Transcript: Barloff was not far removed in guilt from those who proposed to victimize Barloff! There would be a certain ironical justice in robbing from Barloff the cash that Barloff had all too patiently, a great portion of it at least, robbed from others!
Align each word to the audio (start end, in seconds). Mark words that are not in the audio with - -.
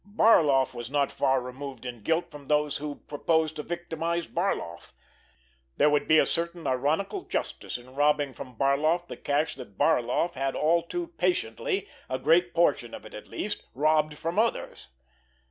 Barloff 0.03 0.73
was 0.73 0.89
not 0.89 1.11
far 1.11 1.39
removed 1.39 1.85
in 1.85 2.01
guilt 2.01 2.31
from 2.31 2.47
those 2.47 2.77
who 2.77 3.03
proposed 3.07 3.55
to 3.57 3.61
victimize 3.61 4.25
Barloff! 4.25 4.93
There 5.77 5.91
would 5.91 6.07
be 6.07 6.17
a 6.17 6.25
certain 6.25 6.65
ironical 6.65 7.21
justice 7.25 7.77
in 7.77 7.93
robbing 7.93 8.33
from 8.33 8.55
Barloff 8.57 9.07
the 9.07 9.15
cash 9.15 9.53
that 9.57 9.77
Barloff 9.77 10.33
had 10.33 10.55
all 10.55 10.81
too 10.81 11.13
patiently, 11.19 11.87
a 12.09 12.17
great 12.17 12.55
portion 12.55 12.95
of 12.95 13.05
it 13.05 13.13
at 13.13 13.27
least, 13.27 13.61
robbed 13.75 14.15
from 14.17 14.39
others! 14.39 14.87